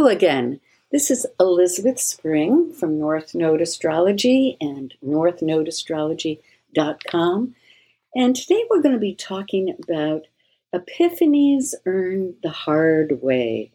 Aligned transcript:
Hello 0.00 0.10
again. 0.10 0.60
This 0.90 1.10
is 1.10 1.26
Elizabeth 1.38 2.00
Spring 2.00 2.72
from 2.72 2.98
North 2.98 3.34
Node 3.34 3.60
Astrology 3.60 4.56
and 4.58 4.94
northnodeastrology.com. 5.04 7.54
And 8.14 8.34
today 8.34 8.64
we're 8.70 8.80
going 8.80 8.94
to 8.94 8.98
be 8.98 9.14
talking 9.14 9.76
about 9.82 10.22
epiphanies 10.74 11.74
earned 11.84 12.36
the 12.42 12.48
hard 12.48 13.20
way, 13.20 13.72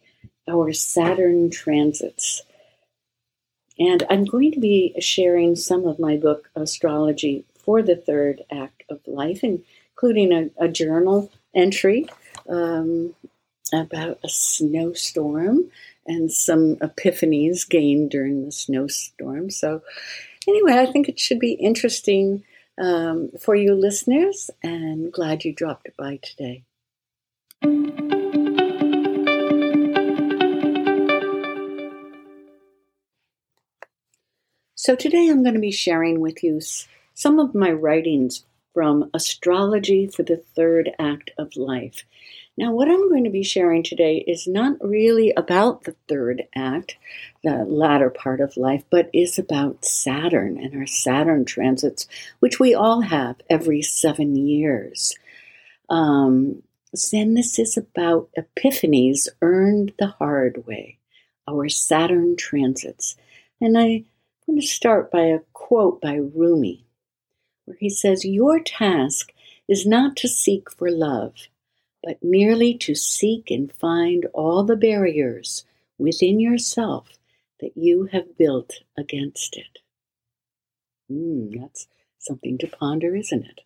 our 0.48 0.72
Saturn 0.72 1.48
transits. 1.48 2.42
And 3.78 4.02
I'm 4.10 4.24
going 4.24 4.50
to 4.50 4.58
be 4.58 4.96
sharing 4.98 5.54
some 5.54 5.86
of 5.86 6.00
my 6.00 6.16
book, 6.16 6.50
Astrology 6.56 7.44
for 7.56 7.82
the 7.82 7.94
Third 7.94 8.42
Act 8.50 8.82
of 8.90 8.98
Life, 9.06 9.44
including 9.44 10.32
a, 10.32 10.50
a 10.58 10.66
journal 10.66 11.30
entry 11.54 12.08
um, 12.48 13.14
about 13.72 14.18
a 14.24 14.28
snowstorm 14.28 15.70
and 16.06 16.30
some 16.32 16.76
epiphanies 16.76 17.68
gained 17.68 18.10
during 18.10 18.44
the 18.44 18.52
snowstorm. 18.52 19.50
So, 19.50 19.82
anyway, 20.46 20.74
I 20.74 20.86
think 20.86 21.08
it 21.08 21.18
should 21.18 21.38
be 21.38 21.52
interesting 21.52 22.44
um, 22.78 23.30
for 23.40 23.54
you 23.54 23.74
listeners, 23.74 24.50
and 24.62 25.12
glad 25.12 25.44
you 25.44 25.52
dropped 25.52 25.88
by 25.96 26.18
today. 26.22 26.64
So, 34.74 34.94
today 34.94 35.28
I'm 35.28 35.42
going 35.42 35.54
to 35.54 35.60
be 35.60 35.72
sharing 35.72 36.20
with 36.20 36.44
you 36.44 36.60
some 37.14 37.38
of 37.38 37.54
my 37.54 37.72
writings 37.72 38.44
from 38.72 39.10
Astrology 39.14 40.06
for 40.06 40.22
the 40.22 40.36
Third 40.36 40.90
Act 40.98 41.30
of 41.38 41.56
Life. 41.56 42.04
Now, 42.58 42.72
what 42.72 42.88
I'm 42.88 43.10
going 43.10 43.24
to 43.24 43.30
be 43.30 43.42
sharing 43.42 43.82
today 43.82 44.24
is 44.26 44.46
not 44.46 44.76
really 44.80 45.30
about 45.36 45.84
the 45.84 45.94
third 46.08 46.44
act, 46.54 46.96
the 47.44 47.66
latter 47.66 48.08
part 48.08 48.40
of 48.40 48.56
life, 48.56 48.82
but 48.88 49.10
is 49.12 49.38
about 49.38 49.84
Saturn 49.84 50.56
and 50.56 50.74
our 50.74 50.86
Saturn 50.86 51.44
transits, 51.44 52.08
which 52.38 52.58
we 52.58 52.74
all 52.74 53.02
have 53.02 53.36
every 53.50 53.82
seven 53.82 54.36
years. 54.36 55.14
Um, 55.90 56.62
then 57.12 57.34
this 57.34 57.58
is 57.58 57.76
about 57.76 58.30
epiphanies 58.38 59.28
earned 59.42 59.92
the 59.98 60.06
hard 60.06 60.66
way, 60.66 60.98
our 61.46 61.68
Saturn 61.68 62.36
transits. 62.36 63.16
And 63.60 63.76
I'm 63.76 64.06
going 64.46 64.60
to 64.60 64.66
start 64.66 65.10
by 65.10 65.24
a 65.24 65.40
quote 65.52 66.00
by 66.00 66.14
Rumi, 66.14 66.86
where 67.66 67.76
he 67.78 67.90
says, 67.90 68.24
Your 68.24 68.60
task 68.60 69.34
is 69.68 69.84
not 69.84 70.16
to 70.16 70.28
seek 70.28 70.70
for 70.70 70.90
love 70.90 71.34
but 72.06 72.22
merely 72.22 72.72
to 72.72 72.94
seek 72.94 73.50
and 73.50 73.72
find 73.72 74.26
all 74.32 74.62
the 74.62 74.76
barriers 74.76 75.64
within 75.98 76.38
yourself 76.38 77.18
that 77.60 77.76
you 77.76 78.04
have 78.12 78.38
built 78.38 78.74
against 78.96 79.56
it. 79.56 79.80
Hmm, 81.08 81.50
that's 81.58 81.88
something 82.20 82.58
to 82.58 82.68
ponder, 82.68 83.16
isn't 83.16 83.44
it? 83.44 83.60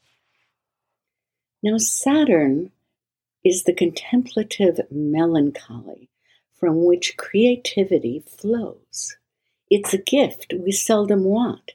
Now, 1.62 1.76
Saturn 1.76 2.72
is 3.44 3.64
the 3.64 3.74
contemplative 3.74 4.80
melancholy 4.90 6.08
from 6.54 6.86
which 6.86 7.18
creativity 7.18 8.24
flows. 8.26 9.16
It's 9.68 9.92
a 9.92 9.98
gift 9.98 10.54
we 10.58 10.72
seldom 10.72 11.24
want, 11.24 11.72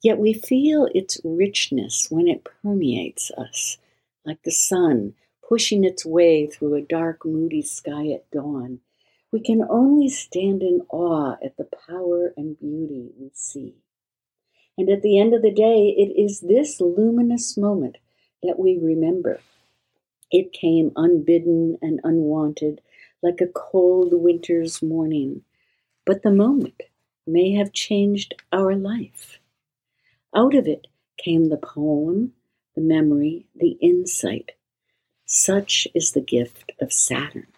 yet 0.00 0.18
we 0.18 0.32
feel 0.32 0.88
its 0.94 1.20
richness 1.24 2.06
when 2.08 2.28
it 2.28 2.46
permeates 2.62 3.32
us, 3.32 3.78
like 4.24 4.40
the 4.44 4.52
sun 4.52 5.14
pushing 5.48 5.84
its 5.84 6.04
way 6.04 6.46
through 6.46 6.74
a 6.74 6.82
dark, 6.82 7.24
moody 7.24 7.62
sky 7.62 8.08
at 8.08 8.30
dawn, 8.30 8.80
we 9.32 9.40
can 9.40 9.62
only 9.68 10.08
stand 10.08 10.62
in 10.62 10.80
awe 10.90 11.36
at 11.44 11.56
the 11.56 11.68
power 11.88 12.32
and 12.36 12.58
beauty 12.58 13.10
we 13.18 13.30
see. 13.34 13.74
And 14.78 14.88
at 14.88 15.02
the 15.02 15.18
end 15.18 15.34
of 15.34 15.42
the 15.42 15.52
day, 15.52 15.94
it 15.96 16.12
is 16.20 16.40
this 16.40 16.80
luminous 16.80 17.56
moment 17.56 17.98
that 18.42 18.58
we 18.58 18.78
remember. 18.78 19.40
It 20.30 20.52
came 20.52 20.92
unbidden 20.96 21.78
and 21.80 22.00
unwanted, 22.04 22.80
like 23.22 23.40
a 23.40 23.46
cold 23.46 24.12
winter's 24.12 24.82
morning, 24.82 25.42
but 26.04 26.22
the 26.22 26.30
moment 26.30 26.82
may 27.26 27.52
have 27.52 27.72
changed 27.72 28.34
our 28.52 28.74
life. 28.74 29.38
Out 30.34 30.54
of 30.54 30.66
it 30.66 30.86
came 31.16 31.48
the 31.48 31.56
poem, 31.56 32.32
the 32.74 32.82
memory, 32.82 33.46
the 33.54 33.78
insight, 33.80 34.52
such 35.34 35.88
is 35.94 36.12
the 36.12 36.20
gift 36.20 36.70
of 36.80 36.92
Saturn. 36.92 37.48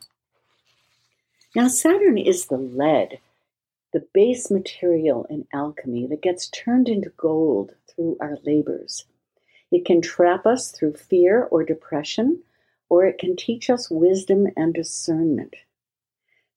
Now, 1.55 1.69
Saturn 1.69 2.17
is 2.17 2.47
the 2.47 2.57
lead, 2.57 3.21
the 3.93 4.07
base 4.15 4.51
material 4.51 5.27
in 5.29 5.47
alchemy 5.53 6.07
that 6.07 6.23
gets 6.23 6.49
turned 6.49 6.89
into 6.89 7.11
gold 7.11 7.75
through 7.87 8.17
our 8.19 8.39
labors. 8.45 9.05
It 9.71 9.85
can 9.85 10.01
trap 10.01 10.47
us 10.47 10.71
through 10.71 10.95
fear 10.95 11.45
or 11.45 11.65
depression, 11.65 12.43
or 12.89 13.05
it 13.05 13.19
can 13.19 13.37
teach 13.37 13.69
us 13.69 13.91
wisdom 13.91 14.47
and 14.57 14.73
discernment. 14.73 15.57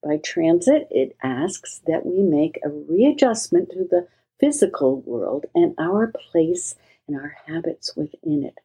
By 0.01 0.17
transit, 0.23 0.87
it 0.89 1.17
asks 1.21 1.81
that 1.85 2.05
we 2.05 2.21
make 2.21 2.59
a 2.63 2.69
readjustment 2.69 3.71
to 3.71 3.83
the 3.83 4.07
physical 4.39 5.01
world 5.01 5.47
and 5.53 5.75
our 5.77 6.07
place 6.07 6.75
and 7.07 7.17
our 7.17 7.35
habits 7.45 7.97
within 7.97 8.45
it. 8.45 8.59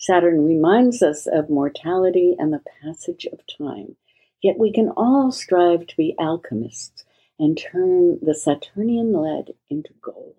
Saturn 0.00 0.46
reminds 0.46 1.02
us 1.02 1.26
of 1.26 1.50
mortality 1.50 2.34
and 2.38 2.54
the 2.54 2.62
passage 2.82 3.26
of 3.26 3.40
time. 3.46 3.96
Yet 4.42 4.58
we 4.58 4.72
can 4.72 4.88
all 4.96 5.30
strive 5.30 5.86
to 5.88 5.96
be 5.96 6.16
alchemists 6.18 7.04
and 7.38 7.58
turn 7.58 8.18
the 8.22 8.34
Saturnian 8.34 9.12
lead 9.12 9.52
into 9.68 9.92
gold. 10.00 10.36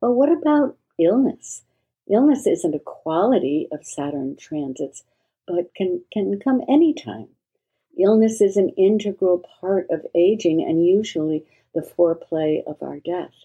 But 0.00 0.14
what 0.14 0.32
about 0.32 0.78
illness? 0.98 1.62
Illness 2.10 2.44
isn't 2.44 2.74
a 2.74 2.80
quality 2.80 3.68
of 3.70 3.86
Saturn 3.86 4.34
transits, 4.34 5.04
but 5.46 5.72
can, 5.72 6.02
can 6.12 6.40
come 6.40 6.62
anytime. 6.68 7.28
Illness 7.96 8.40
is 8.40 8.56
an 8.56 8.70
integral 8.70 9.46
part 9.60 9.88
of 9.90 10.04
aging 10.12 10.60
and 10.60 10.84
usually 10.84 11.44
the 11.72 11.82
foreplay 11.82 12.64
of 12.66 12.82
our 12.82 12.98
death. 12.98 13.44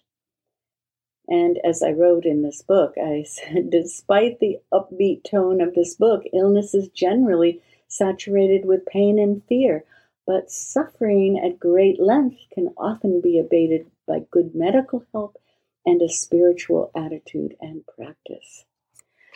And 1.28 1.60
as 1.64 1.82
I 1.82 1.92
wrote 1.92 2.26
in 2.26 2.42
this 2.42 2.62
book, 2.62 2.96
I 2.98 3.24
said, 3.28 3.70
despite 3.70 4.40
the 4.40 4.60
upbeat 4.72 5.24
tone 5.24 5.62
of 5.62 5.74
this 5.74 5.96
book, 5.96 6.24
illness 6.34 6.74
is 6.74 6.88
generally 6.90 7.62
saturated 7.88 8.66
with 8.66 8.86
pain 8.86 9.18
and 9.18 9.44
fear, 9.46 9.84
but 10.28 10.52
suffering 10.52 11.40
at 11.40 11.60
great 11.60 12.00
length 12.00 12.42
can 12.52 12.74
often 12.78 13.22
be 13.22 13.40
abated 13.40 13.90
by 14.08 14.26
good 14.32 14.56
medical 14.56 15.06
help 15.12 15.38
and 15.86 16.02
a 16.02 16.10
spiritual 16.10 16.92
attitude 16.96 17.56
and 17.62 17.86
practice. 17.86 18.66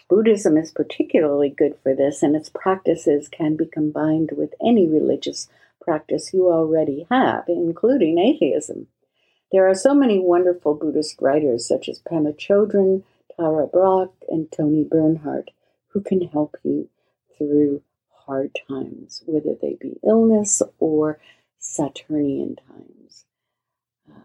Buddhism 0.09 0.57
is 0.57 0.71
particularly 0.71 1.50
good 1.50 1.77
for 1.83 1.94
this, 1.94 2.23
and 2.23 2.35
its 2.35 2.50
practices 2.50 3.29
can 3.29 3.56
be 3.56 3.67
combined 3.67 4.31
with 4.35 4.56
any 4.59 4.88
religious 4.88 5.47
practice 5.79 6.33
you 6.33 6.51
already 6.51 7.06
have, 7.11 7.45
including 7.47 8.17
atheism. 8.17 8.88
There 9.52 9.68
are 9.68 9.76
so 9.76 9.96
many 9.96 10.20
wonderful 10.20 10.76
Buddhist 10.76 11.22
writers 11.22 11.68
such 11.68 11.90
as 11.90 12.02
Pema 12.02 12.38
Chodron, 12.38 13.04
Tara 13.36 13.66
Brach, 13.66 14.12
and 14.30 14.52
Toni 14.52 14.84
Bernhard 14.84 15.52
who 15.90 16.02
can 16.02 16.22
help 16.22 16.56
you 16.64 16.88
through 17.38 17.82
hard 18.26 18.56
times, 18.68 19.24
whether 19.26 19.56
they 19.60 19.76
be 19.80 20.00
illness 20.06 20.62
or 20.78 21.20
Saturnian 21.58 22.56
times. 22.56 23.26
Um, 24.08 24.24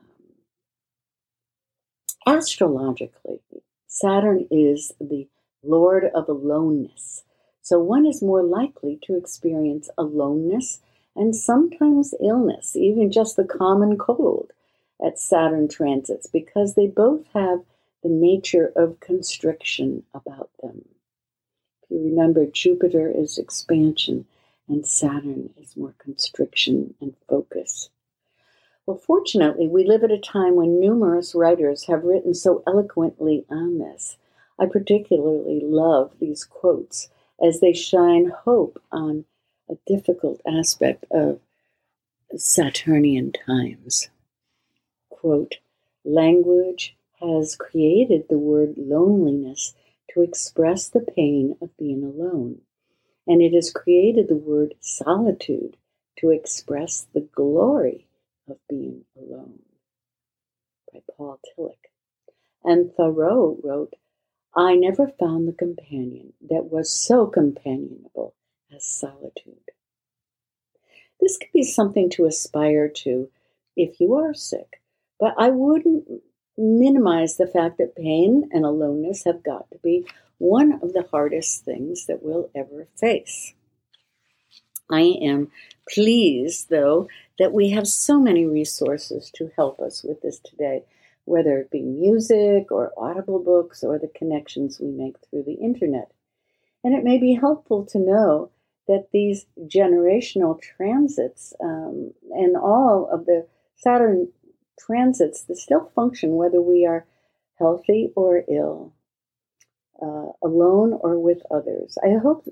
astrologically, 2.26 3.40
Saturn 3.86 4.46
is 4.50 4.92
the 5.00 5.26
Lord 5.62 6.04
of 6.14 6.28
aloneness. 6.28 7.24
So 7.62 7.78
one 7.78 8.04
is 8.04 8.20
more 8.20 8.42
likely 8.42 8.98
to 9.04 9.16
experience 9.16 9.88
aloneness 9.96 10.80
and 11.16 11.34
sometimes 11.34 12.12
illness, 12.22 12.76
even 12.76 13.10
just 13.10 13.36
the 13.36 13.44
common 13.44 13.96
cold 13.96 14.52
at 15.04 15.18
Saturn 15.18 15.68
transits 15.68 16.26
because 16.26 16.74
they 16.74 16.86
both 16.86 17.26
have 17.34 17.60
the 18.02 18.08
nature 18.08 18.72
of 18.76 19.00
constriction 19.00 20.04
about 20.12 20.50
them. 20.62 20.84
If 21.82 21.90
you 21.90 22.04
remember, 22.04 22.46
Jupiter 22.46 23.10
is 23.10 23.38
expansion 23.38 24.26
and 24.68 24.86
Saturn 24.86 25.50
is 25.56 25.76
more 25.76 25.94
constriction 25.98 26.94
and 27.00 27.14
focus. 27.28 27.90
Well, 28.86 28.98
fortunately, 28.98 29.66
we 29.66 29.84
live 29.84 30.04
at 30.04 30.10
a 30.10 30.18
time 30.18 30.56
when 30.56 30.78
numerous 30.78 31.34
writers 31.34 31.84
have 31.84 32.04
written 32.04 32.34
so 32.34 32.62
eloquently 32.66 33.44
on 33.48 33.78
this. 33.78 34.18
I 34.58 34.66
particularly 34.66 35.60
love 35.62 36.12
these 36.20 36.44
quotes 36.44 37.08
as 37.42 37.60
they 37.60 37.72
shine 37.72 38.30
hope 38.44 38.80
on 38.92 39.24
a 39.68 39.76
difficult 39.86 40.40
aspect 40.46 41.04
of 41.10 41.40
Saturnian 42.36 43.32
times 43.32 44.10
quote, 45.24 45.54
language 46.04 46.98
has 47.18 47.56
created 47.56 48.28
the 48.28 48.36
word 48.36 48.74
loneliness 48.76 49.74
to 50.12 50.20
express 50.20 50.86
the 50.86 51.00
pain 51.00 51.56
of 51.62 51.74
being 51.78 52.04
alone, 52.04 52.60
and 53.26 53.40
it 53.40 53.54
has 53.54 53.72
created 53.72 54.28
the 54.28 54.36
word 54.36 54.74
solitude 54.80 55.78
to 56.14 56.28
express 56.28 57.06
the 57.14 57.26
glory 57.34 58.06
of 58.50 58.58
being 58.68 59.02
alone 59.16 59.60
by 60.92 61.00
Paul 61.16 61.40
Tillich. 61.56 61.88
And 62.62 62.92
Thoreau 62.92 63.58
wrote, 63.64 63.94
I 64.54 64.74
never 64.74 65.08
found 65.08 65.48
the 65.48 65.54
companion 65.54 66.34
that 66.50 66.66
was 66.70 66.92
so 66.92 67.26
companionable 67.26 68.34
as 68.70 68.84
solitude. 68.84 69.70
This 71.18 71.38
could 71.38 71.52
be 71.54 71.62
something 71.62 72.10
to 72.10 72.26
aspire 72.26 72.90
to 72.90 73.30
if 73.74 74.00
you 74.00 74.12
are 74.16 74.34
sick, 74.34 74.82
but 75.24 75.34
I 75.38 75.48
wouldn't 75.48 76.04
minimize 76.58 77.38
the 77.38 77.46
fact 77.46 77.78
that 77.78 77.96
pain 77.96 78.46
and 78.52 78.62
aloneness 78.62 79.24
have 79.24 79.42
got 79.42 79.70
to 79.70 79.78
be 79.78 80.04
one 80.36 80.78
of 80.82 80.92
the 80.92 81.06
hardest 81.10 81.64
things 81.64 82.04
that 82.04 82.22
we'll 82.22 82.50
ever 82.54 82.86
face. 83.00 83.54
I 84.90 85.00
am 85.22 85.50
pleased, 85.88 86.68
though, 86.68 87.08
that 87.38 87.54
we 87.54 87.70
have 87.70 87.88
so 87.88 88.20
many 88.20 88.44
resources 88.44 89.30
to 89.36 89.50
help 89.56 89.80
us 89.80 90.04
with 90.04 90.20
this 90.20 90.40
today 90.40 90.82
whether 91.24 91.56
it 91.56 91.70
be 91.70 91.80
music 91.80 92.70
or 92.70 92.92
audible 92.98 93.42
books 93.42 93.82
or 93.82 93.98
the 93.98 94.12
connections 94.14 94.78
we 94.78 94.90
make 94.90 95.16
through 95.30 95.44
the 95.44 95.54
internet. 95.54 96.10
And 96.84 96.94
it 96.94 97.02
may 97.02 97.16
be 97.16 97.32
helpful 97.32 97.86
to 97.86 97.98
know 97.98 98.50
that 98.88 99.06
these 99.10 99.46
generational 99.58 100.60
transits 100.60 101.54
um, 101.62 102.12
and 102.32 102.58
all 102.58 103.08
of 103.10 103.24
the 103.24 103.46
Saturn 103.76 104.28
transits 104.78 105.42
that 105.44 105.56
still 105.56 105.90
function 105.94 106.36
whether 106.36 106.60
we 106.60 106.86
are 106.86 107.06
healthy 107.58 108.10
or 108.16 108.42
ill, 108.48 108.92
uh, 110.02 110.32
alone 110.42 110.92
or 110.92 111.18
with 111.18 111.42
others. 111.50 111.96
I 112.04 112.18
hope 112.20 112.48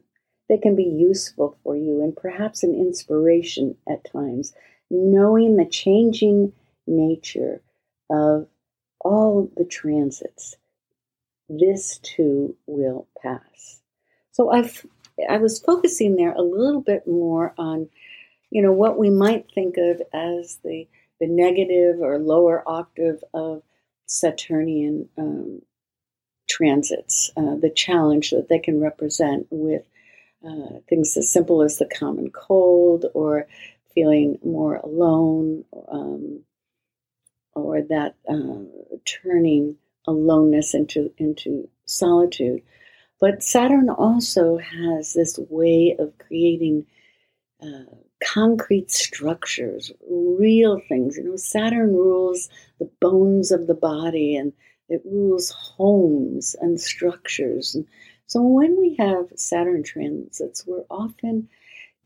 they 0.48 0.58
can 0.58 0.76
be 0.76 0.84
useful 0.84 1.58
for 1.62 1.76
you 1.76 2.02
and 2.02 2.16
perhaps 2.16 2.62
an 2.62 2.74
inspiration 2.74 3.76
at 3.88 4.10
times, 4.10 4.52
knowing 4.90 5.56
the 5.56 5.66
changing 5.66 6.52
nature 6.86 7.62
of 8.10 8.46
all 9.00 9.50
the 9.56 9.64
transits, 9.64 10.56
this 11.48 11.98
too 11.98 12.56
will 12.66 13.08
pass. 13.22 13.80
So 14.32 14.50
I've 14.50 14.86
I 15.28 15.38
was 15.38 15.60
focusing 15.60 16.16
there 16.16 16.32
a 16.32 16.42
little 16.42 16.80
bit 16.80 17.06
more 17.06 17.54
on, 17.58 17.88
you 18.50 18.62
know, 18.62 18.72
what 18.72 18.98
we 18.98 19.10
might 19.10 19.50
think 19.54 19.76
of 19.76 20.00
as 20.12 20.58
the 20.64 20.88
the 21.22 21.28
negative 21.28 22.00
or 22.00 22.18
lower 22.18 22.64
octave 22.66 23.22
of 23.32 23.62
Saturnian 24.06 25.08
um, 25.16 25.62
transits, 26.50 27.30
uh, 27.36 27.54
the 27.54 27.70
challenge 27.70 28.30
that 28.30 28.48
they 28.48 28.58
can 28.58 28.80
represent 28.80 29.46
with 29.48 29.82
uh, 30.44 30.80
things 30.88 31.16
as 31.16 31.30
simple 31.30 31.62
as 31.62 31.78
the 31.78 31.86
common 31.86 32.28
cold 32.30 33.06
or 33.14 33.46
feeling 33.94 34.36
more 34.44 34.78
alone, 34.78 35.64
um, 35.92 36.40
or 37.54 37.82
that 37.82 38.16
uh, 38.28 38.64
turning 39.04 39.76
aloneness 40.08 40.74
into 40.74 41.12
into 41.18 41.68
solitude. 41.84 42.60
But 43.20 43.44
Saturn 43.44 43.88
also 43.90 44.58
has 44.58 45.14
this 45.14 45.38
way 45.38 45.94
of 46.00 46.18
creating 46.18 46.84
uh, 47.62 47.94
concrete 48.22 48.90
structures, 48.90 49.92
real 50.08 50.80
things. 50.88 51.16
You 51.16 51.24
know, 51.24 51.36
Saturn 51.36 51.94
rules 51.94 52.48
the 52.78 52.90
bones 53.00 53.50
of 53.50 53.66
the 53.66 53.74
body 53.74 54.36
and 54.36 54.52
it 54.88 55.02
rules 55.04 55.50
homes 55.50 56.54
and 56.60 56.80
structures. 56.80 57.74
And 57.74 57.86
so 58.26 58.42
when 58.42 58.78
we 58.78 58.96
have 58.98 59.26
Saturn 59.36 59.82
transits, 59.82 60.66
we're 60.66 60.84
often 60.90 61.48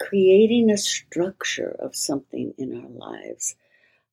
creating 0.00 0.70
a 0.70 0.76
structure 0.76 1.76
of 1.80 1.96
something 1.96 2.54
in 2.58 2.78
our 2.78 2.90
lives. 2.90 3.56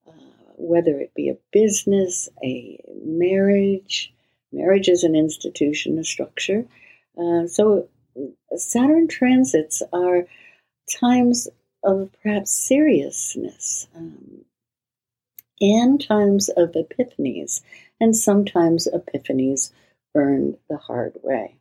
Uh, 0.07 0.11
whether 0.55 0.99
it 0.99 1.13
be 1.13 1.29
a 1.29 1.37
business, 1.51 2.29
a 2.43 2.79
marriage. 3.03 4.13
Marriage 4.51 4.87
is 4.87 5.03
an 5.03 5.15
institution, 5.15 5.97
a 5.97 6.03
structure. 6.03 6.65
Uh, 7.17 7.47
so 7.47 7.87
Saturn 8.55 9.07
transits 9.07 9.81
are 9.91 10.25
times 10.99 11.47
of 11.83 12.09
perhaps 12.21 12.51
seriousness 12.51 13.87
um, 13.95 14.45
and 15.59 16.05
times 16.05 16.49
of 16.49 16.71
epiphanies, 16.71 17.61
and 17.99 18.15
sometimes 18.15 18.87
epiphanies 18.93 19.71
earned 20.15 20.57
the 20.69 20.77
hard 20.77 21.17
way. 21.23 21.55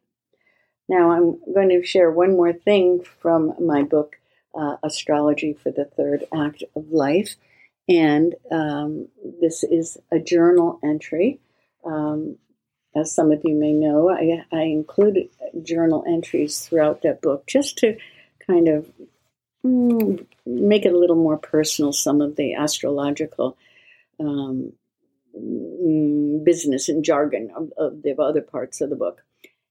Now, 0.88 1.12
I'm 1.12 1.40
going 1.54 1.68
to 1.70 1.84
share 1.86 2.10
one 2.10 2.32
more 2.32 2.52
thing 2.52 3.04
from 3.20 3.54
my 3.60 3.82
book, 3.82 4.16
uh, 4.54 4.76
Astrology 4.82 5.54
for 5.54 5.70
the 5.70 5.84
Third 5.84 6.24
Act 6.34 6.64
of 6.76 6.90
Life. 6.90 7.36
And 7.88 8.34
um, 8.50 9.08
this 9.40 9.64
is 9.64 9.98
a 10.10 10.18
journal 10.18 10.78
entry. 10.84 11.40
Um, 11.84 12.36
as 12.94 13.14
some 13.14 13.32
of 13.32 13.40
you 13.44 13.54
may 13.54 13.72
know, 13.72 14.10
I, 14.10 14.44
I 14.52 14.62
include 14.62 15.28
journal 15.62 16.04
entries 16.06 16.60
throughout 16.60 17.02
that 17.02 17.22
book 17.22 17.46
just 17.46 17.78
to 17.78 17.96
kind 18.46 18.68
of 18.68 18.90
mm, 19.64 20.26
make 20.46 20.84
it 20.84 20.92
a 20.92 20.98
little 20.98 21.16
more 21.16 21.38
personal, 21.38 21.92
some 21.92 22.20
of 22.20 22.36
the 22.36 22.54
astrological 22.54 23.56
um, 24.20 24.72
mm, 25.36 26.44
business 26.44 26.88
and 26.88 27.04
jargon 27.04 27.50
of, 27.56 27.72
of, 27.76 28.02
the 28.02 28.14
other 28.20 28.42
parts 28.42 28.80
of 28.80 28.90
the 28.90 28.96
book. 28.96 29.24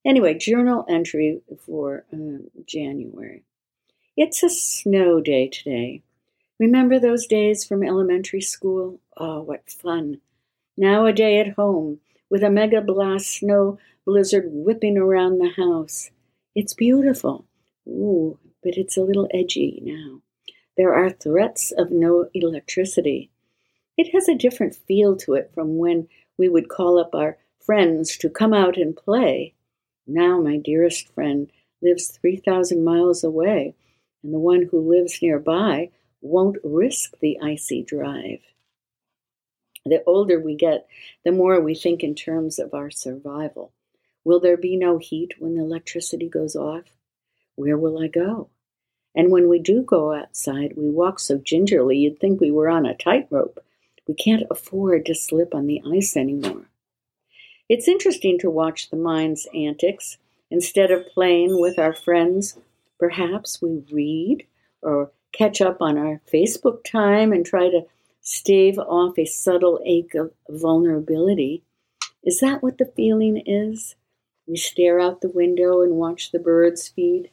Anyway, 0.06 0.34
journal 0.34 0.86
entry 0.90 1.42
for 1.66 2.06
um, 2.12 2.50
January. 2.66 3.44
It's 4.18 4.44
a 4.44 4.50
snow 4.50 5.22
day 5.22 5.48
today. 5.48 6.02
Remember 6.60 7.00
those 7.00 7.26
days 7.28 7.66
from 7.66 7.84
elementary 7.84 8.42
school? 8.42 9.00
Oh, 9.18 9.42
what 9.42 9.70
fun. 9.70 10.22
Now 10.78 11.06
a 11.06 11.14
day 11.14 11.40
at 11.40 11.54
home 11.54 12.00
with 12.30 12.44
a 12.44 12.50
mega 12.50 12.82
blast 12.82 13.28
snow 13.28 13.78
blizzard 14.06 14.46
whipping 14.48 14.98
around 14.98 15.38
the 15.38 15.50
house. 15.50 16.12
It's 16.56 16.74
beautiful. 16.74 17.46
Ooh, 17.88 18.38
but 18.64 18.78
it's 18.78 18.98
a 18.98 19.04
little 19.04 19.28
edgy 19.34 19.80
now. 19.84 20.22
There 20.78 20.94
are 20.94 21.10
threats 21.10 21.72
of 21.72 21.92
no 21.92 22.30
electricity. 22.34 23.30
It 23.98 24.14
has 24.14 24.28
a 24.28 24.36
different 24.36 24.76
feel 24.76 25.16
to 25.18 25.34
it 25.34 25.52
from 25.54 25.78
when 25.78 26.08
we 26.38 26.50
would 26.50 26.70
call 26.70 26.98
up 26.98 27.14
our 27.14 27.38
friends 27.60 28.18
to 28.18 28.30
come 28.30 28.54
out 28.54 28.78
and 28.78 28.96
play. 28.96 29.54
Now 30.08 30.42
my 30.42 30.58
dearest 30.58 31.14
friend 31.14 31.52
lives 31.82 32.08
3,000 32.08 32.84
miles 32.84 33.24
away, 33.24 33.76
and 34.24 34.34
the 34.34 34.40
one 34.40 34.68
who 34.72 34.80
lives 34.80 35.22
nearby 35.22 35.90
won't 36.22 36.58
risk 36.64 37.20
the 37.20 37.38
icy 37.42 37.84
drive. 37.84 38.40
The 39.86 40.04
older 40.06 40.40
we 40.40 40.56
get, 40.56 40.88
the 41.26 41.32
more 41.32 41.60
we 41.60 41.74
think 41.74 42.04
in 42.04 42.14
terms 42.14 42.60
of 42.60 42.74
our 42.74 42.92
survival. 42.92 43.74
Will 44.24 44.40
there 44.40 44.58
be 44.58 44.78
no 44.78 45.00
heat 45.00 45.34
when 45.40 45.56
the 45.56 45.64
electricity 45.64 46.30
goes 46.30 46.56
off? 46.56 46.86
Where 47.62 47.78
will 47.78 48.02
I 48.02 48.08
go? 48.08 48.50
And 49.14 49.30
when 49.30 49.48
we 49.48 49.60
do 49.60 49.84
go 49.84 50.16
outside, 50.16 50.74
we 50.76 50.90
walk 50.90 51.20
so 51.20 51.38
gingerly 51.38 51.96
you'd 51.96 52.20
think 52.20 52.42
we 52.42 52.50
were 52.50 52.68
on 52.68 52.88
a 52.88 52.96
tightrope. 52.96 53.60
We 54.08 54.16
can't 54.16 54.48
afford 54.50 55.06
to 55.06 55.14
slip 55.14 55.54
on 55.54 55.68
the 55.68 55.80
ice 55.94 56.18
anymore. 56.18 56.66
It's 57.70 57.88
interesting 57.88 58.40
to 58.40 58.50
watch 58.50 58.90
the 58.90 58.98
mind's 58.98 59.48
antics. 59.54 60.18
Instead 60.50 60.90
of 60.90 61.08
playing 61.14 61.62
with 61.62 61.78
our 61.78 61.94
friends, 61.94 62.58
perhaps 62.98 63.62
we 63.62 63.84
read 63.92 64.48
or 64.82 65.12
catch 65.32 65.62
up 65.62 65.78
on 65.82 66.00
our 66.00 66.20
Facebook 66.34 66.84
time 66.84 67.32
and 67.32 67.46
try 67.46 67.70
to 67.70 67.86
stave 68.22 68.80
off 68.80 69.20
a 69.20 69.26
subtle 69.26 69.80
ache 69.86 70.16
of 70.16 70.32
vulnerability. 70.50 71.64
Is 72.24 72.40
that 72.40 72.64
what 72.64 72.80
the 72.80 72.92
feeling 72.96 73.38
is? 73.46 73.96
We 74.48 74.58
stare 74.58 75.00
out 75.00 75.22
the 75.22 75.30
window 75.30 75.82
and 75.84 75.94
watch 75.94 76.32
the 76.32 76.40
birds 76.40 76.88
feed. 76.90 77.30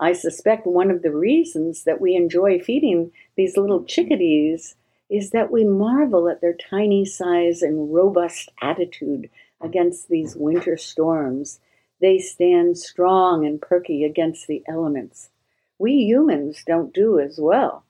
I 0.00 0.12
suspect 0.12 0.66
one 0.66 0.90
of 0.90 1.02
the 1.02 1.14
reasons 1.14 1.84
that 1.84 2.00
we 2.00 2.14
enjoy 2.14 2.60
feeding 2.60 3.12
these 3.36 3.56
little 3.56 3.84
chickadees 3.84 4.76
is 5.10 5.30
that 5.30 5.50
we 5.50 5.64
marvel 5.64 6.28
at 6.28 6.40
their 6.40 6.54
tiny 6.54 7.04
size 7.04 7.62
and 7.62 7.92
robust 7.92 8.50
attitude 8.60 9.30
against 9.60 10.08
these 10.08 10.36
winter 10.36 10.76
storms. 10.76 11.60
They 12.00 12.18
stand 12.18 12.78
strong 12.78 13.46
and 13.46 13.60
perky 13.60 14.04
against 14.04 14.46
the 14.46 14.62
elements 14.68 15.30
we 15.78 15.92
humans 15.92 16.64
don't 16.66 16.92
do 16.92 17.20
as 17.20 17.38
well. 17.40 17.84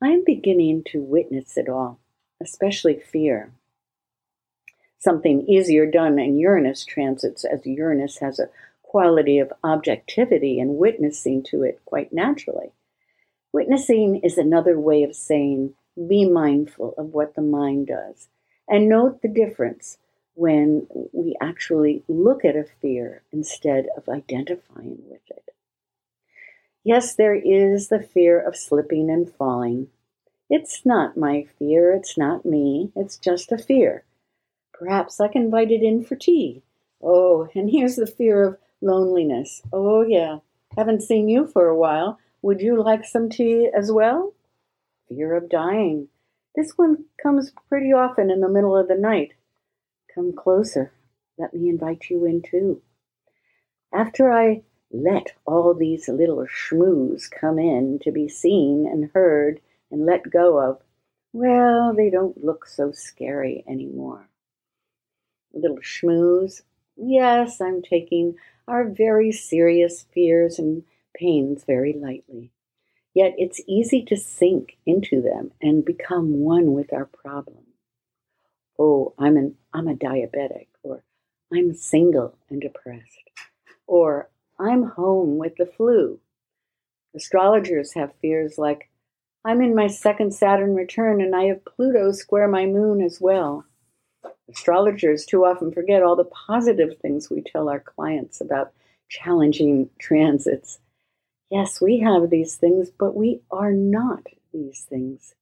I'm 0.00 0.22
beginning 0.24 0.84
to 0.92 1.00
witness 1.00 1.56
it 1.56 1.68
all, 1.68 1.98
especially 2.40 3.00
fear. 3.00 3.52
Something 4.98 5.42
easier 5.48 5.90
done 5.90 6.18
in 6.18 6.38
Uranus 6.38 6.84
transits, 6.84 7.44
as 7.44 7.66
Uranus 7.66 8.18
has 8.18 8.38
a 8.38 8.48
quality 8.96 9.38
of 9.38 9.52
objectivity 9.62 10.58
and 10.58 10.78
witnessing 10.78 11.42
to 11.42 11.62
it 11.62 11.78
quite 11.84 12.14
naturally. 12.14 12.72
Witnessing 13.52 14.18
is 14.24 14.38
another 14.38 14.80
way 14.80 15.02
of 15.02 15.14
saying 15.14 15.74
be 16.08 16.26
mindful 16.26 16.94
of 16.96 17.12
what 17.12 17.34
the 17.34 17.42
mind 17.42 17.88
does 17.88 18.28
and 18.66 18.88
note 18.88 19.20
the 19.20 19.28
difference 19.28 19.98
when 20.32 20.86
we 21.12 21.36
actually 21.42 22.04
look 22.08 22.42
at 22.42 22.56
a 22.56 22.64
fear 22.80 23.20
instead 23.30 23.86
of 23.98 24.08
identifying 24.08 24.96
with 25.10 25.20
it. 25.28 25.50
Yes, 26.82 27.14
there 27.14 27.34
is 27.34 27.88
the 27.88 28.00
fear 28.02 28.40
of 28.40 28.56
slipping 28.56 29.10
and 29.10 29.30
falling. 29.30 29.88
It's 30.48 30.86
not 30.86 31.18
my 31.18 31.44
fear, 31.58 31.92
it's 31.92 32.16
not 32.16 32.46
me, 32.46 32.92
it's 32.96 33.18
just 33.18 33.52
a 33.52 33.58
fear. 33.58 34.04
Perhaps 34.72 35.20
I 35.20 35.28
can 35.28 35.42
invite 35.42 35.70
it 35.70 35.82
in 35.82 36.02
for 36.02 36.16
tea. 36.16 36.62
Oh, 37.02 37.46
and 37.54 37.68
here's 37.68 37.96
the 37.96 38.06
fear 38.06 38.42
of 38.42 38.56
loneliness. 38.86 39.62
Oh, 39.72 40.02
yeah, 40.02 40.38
haven't 40.76 41.02
seen 41.02 41.28
you 41.28 41.46
for 41.46 41.66
a 41.66 41.76
while. 41.76 42.18
Would 42.42 42.60
you 42.60 42.80
like 42.80 43.04
some 43.04 43.28
tea 43.28 43.68
as 43.76 43.90
well? 43.90 44.32
Fear 45.08 45.34
of 45.34 45.48
dying. 45.48 46.08
This 46.54 46.72
one 46.76 47.04
comes 47.22 47.52
pretty 47.68 47.92
often 47.92 48.30
in 48.30 48.40
the 48.40 48.48
middle 48.48 48.76
of 48.76 48.88
the 48.88 48.94
night. 48.94 49.32
Come 50.14 50.32
closer. 50.32 50.92
Let 51.38 51.52
me 51.52 51.68
invite 51.68 52.08
you 52.08 52.24
in 52.24 52.42
too. 52.42 52.80
After 53.92 54.32
I 54.32 54.62
let 54.90 55.32
all 55.44 55.74
these 55.74 56.08
little 56.08 56.46
schmoos 56.46 57.30
come 57.30 57.58
in 57.58 57.98
to 58.02 58.10
be 58.10 58.28
seen 58.28 58.86
and 58.86 59.10
heard 59.12 59.60
and 59.90 60.06
let 60.06 60.30
go 60.30 60.58
of, 60.58 60.80
well, 61.32 61.92
they 61.94 62.08
don't 62.08 62.42
look 62.42 62.66
so 62.66 62.92
scary 62.92 63.64
anymore. 63.68 64.28
Little 65.52 65.78
schmoos, 65.78 66.62
yes, 66.96 67.60
I'm 67.60 67.82
taking 67.82 68.36
our 68.68 68.84
very 68.84 69.32
serious 69.32 70.06
fears 70.12 70.58
and 70.58 70.84
pains 71.14 71.64
very 71.64 71.92
lightly. 71.92 72.50
Yet 73.14 73.34
it's 73.38 73.62
easy 73.66 74.02
to 74.04 74.16
sink 74.16 74.76
into 74.84 75.22
them 75.22 75.52
and 75.62 75.84
become 75.84 76.40
one 76.40 76.74
with 76.74 76.92
our 76.92 77.06
problem. 77.06 77.64
Oh, 78.78 79.14
I'm 79.18 79.36
an 79.36 79.56
I'm 79.72 79.88
a 79.88 79.94
diabetic, 79.94 80.66
or 80.82 81.02
I'm 81.52 81.74
single 81.74 82.36
and 82.50 82.60
depressed, 82.60 83.30
or 83.86 84.28
I'm 84.58 84.82
home 84.82 85.38
with 85.38 85.56
the 85.56 85.66
flu. 85.66 86.20
Astrologers 87.14 87.94
have 87.94 88.12
fears 88.20 88.58
like, 88.58 88.90
I'm 89.44 89.62
in 89.62 89.74
my 89.74 89.86
second 89.86 90.34
Saturn 90.34 90.74
return 90.74 91.20
and 91.22 91.34
I 91.34 91.44
have 91.44 91.64
Pluto 91.64 92.12
square 92.12 92.48
my 92.48 92.66
moon 92.66 93.00
as 93.00 93.20
well. 93.20 93.64
Astrologers 94.48 95.26
too 95.26 95.44
often 95.44 95.72
forget 95.72 96.02
all 96.02 96.16
the 96.16 96.24
positive 96.24 96.98
things 96.98 97.28
we 97.28 97.42
tell 97.42 97.68
our 97.68 97.80
clients 97.80 98.40
about 98.40 98.72
challenging 99.08 99.90
transits. 99.98 100.78
Yes, 101.50 101.80
we 101.80 101.98
have 102.00 102.30
these 102.30 102.56
things, 102.56 102.90
but 102.90 103.16
we 103.16 103.40
are 103.50 103.72
not 103.72 104.26
these 104.52 104.86
things. 104.88 105.34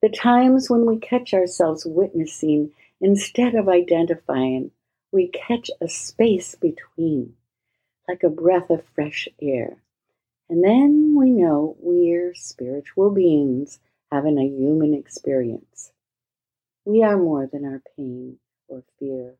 The 0.00 0.08
times 0.08 0.68
when 0.68 0.86
we 0.86 0.98
catch 0.98 1.32
ourselves 1.32 1.86
witnessing 1.86 2.72
instead 3.00 3.54
of 3.54 3.68
identifying, 3.68 4.72
we 5.12 5.28
catch 5.28 5.70
a 5.80 5.88
space 5.88 6.54
between 6.56 7.34
like 8.08 8.24
a 8.24 8.28
breath 8.28 8.70
of 8.70 8.84
fresh 8.94 9.28
air. 9.40 9.76
And 10.48 10.64
then 10.64 11.14
we 11.16 11.30
know 11.30 11.76
we're 11.78 12.34
spiritual 12.34 13.10
beings 13.10 13.78
having 14.10 14.38
a 14.38 14.44
human 14.44 14.94
experience. 14.94 15.91
We 16.84 17.02
are 17.02 17.16
more 17.16 17.46
than 17.46 17.64
our 17.64 17.82
pain 17.96 18.38
or 18.68 18.82
fear. 18.98 19.34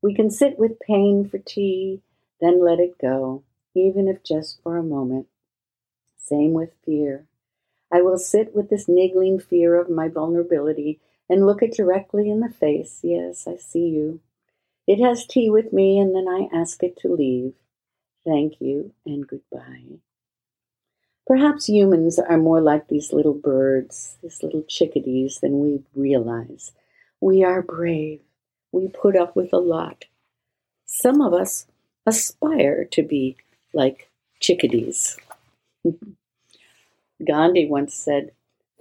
We 0.00 0.14
can 0.14 0.30
sit 0.30 0.58
with 0.58 0.80
pain 0.80 1.28
for 1.28 1.38
tea, 1.38 2.02
then 2.40 2.64
let 2.64 2.78
it 2.80 2.98
go, 2.98 3.42
even 3.74 4.08
if 4.08 4.22
just 4.22 4.62
for 4.62 4.76
a 4.76 4.82
moment. 4.82 5.26
Same 6.16 6.52
with 6.52 6.72
fear. 6.84 7.26
I 7.90 8.02
will 8.02 8.18
sit 8.18 8.54
with 8.54 8.70
this 8.70 8.88
niggling 8.88 9.38
fear 9.38 9.74
of 9.74 9.90
my 9.90 10.08
vulnerability 10.08 11.00
and 11.28 11.46
look 11.46 11.62
it 11.62 11.74
directly 11.74 12.30
in 12.30 12.40
the 12.40 12.48
face. 12.48 13.00
Yes, 13.02 13.46
I 13.46 13.56
see 13.56 13.88
you. 13.88 14.20
It 14.86 15.00
has 15.00 15.26
tea 15.26 15.50
with 15.50 15.72
me, 15.72 15.98
and 15.98 16.14
then 16.14 16.28
I 16.28 16.48
ask 16.54 16.82
it 16.82 16.96
to 17.00 17.14
leave. 17.14 17.54
Thank 18.24 18.60
you 18.60 18.92
and 19.04 19.26
goodbye. 19.26 20.00
Perhaps 21.28 21.68
humans 21.68 22.18
are 22.18 22.38
more 22.38 22.62
like 22.62 22.88
these 22.88 23.12
little 23.12 23.34
birds, 23.34 24.16
these 24.22 24.42
little 24.42 24.62
chickadees, 24.62 25.40
than 25.40 25.60
we 25.60 25.82
realize. 25.94 26.72
We 27.20 27.44
are 27.44 27.60
brave. 27.60 28.20
We 28.72 28.88
put 28.88 29.14
up 29.14 29.36
with 29.36 29.52
a 29.52 29.58
lot. 29.58 30.06
Some 30.86 31.20
of 31.20 31.34
us 31.34 31.66
aspire 32.06 32.86
to 32.86 33.02
be 33.02 33.36
like 33.74 34.08
chickadees. 34.40 35.18
Gandhi 37.26 37.66
once 37.66 37.94
said, 37.94 38.32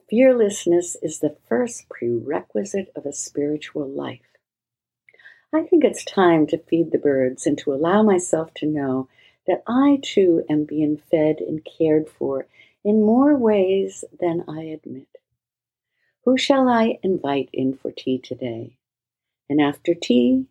Fearlessness 0.09 0.95
is 1.01 1.19
the 1.19 1.35
first 1.49 1.89
prerequisite 1.89 2.93
of 2.95 3.05
a 3.05 3.11
spiritual 3.11 3.89
life. 3.89 4.21
I 5.53 5.63
think 5.63 5.83
it's 5.83 6.05
time 6.05 6.47
to 6.47 6.57
feed 6.57 6.91
the 6.91 6.97
birds 6.97 7.45
and 7.45 7.57
to 7.57 7.73
allow 7.73 8.03
myself 8.03 8.53
to 8.55 8.65
know 8.65 9.09
that 9.47 9.63
I 9.67 9.99
too 10.01 10.43
am 10.49 10.65
being 10.65 11.01
fed 11.09 11.37
and 11.39 11.65
cared 11.77 12.09
for 12.09 12.47
in 12.83 13.05
more 13.05 13.35
ways 13.37 14.03
than 14.19 14.43
I 14.47 14.63
admit. 14.63 15.07
Who 16.25 16.37
shall 16.37 16.67
I 16.67 16.99
invite 17.03 17.49
in 17.53 17.77
for 17.77 17.91
tea 17.91 18.19
today? 18.19 18.77
And 19.49 19.61
after 19.61 19.93
tea, 19.93 20.45